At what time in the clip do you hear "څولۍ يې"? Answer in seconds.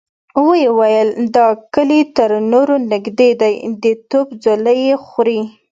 4.43-4.95